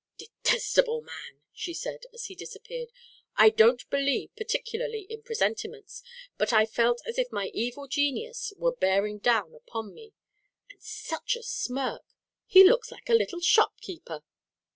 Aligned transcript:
"Detestable 0.17 1.03
man!" 1.03 1.43
she 1.53 1.75
said, 1.75 2.07
as 2.11 2.25
he 2.25 2.33
disappeared. 2.33 2.89
"I 3.35 3.51
don't 3.51 3.87
believe 3.91 4.35
particularly 4.35 5.01
in 5.11 5.21
presentiments, 5.21 6.01
but 6.39 6.51
I 6.51 6.65
felt 6.65 7.03
as 7.05 7.19
if 7.19 7.31
my 7.31 7.51
evil 7.53 7.87
genius 7.87 8.51
were 8.57 8.73
bearing 8.75 9.19
down 9.19 9.53
upon 9.53 9.93
me. 9.93 10.13
And 10.71 10.81
such 10.81 11.35
a 11.35 11.43
smirk! 11.43 12.15
He 12.47 12.63
looks 12.63 12.91
like 12.91 13.09
a 13.09 13.13
little 13.13 13.41
shop 13.41 13.79
keeper." 13.79 14.23